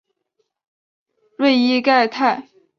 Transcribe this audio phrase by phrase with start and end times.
[1.37, 2.47] 瑞伊盖泰。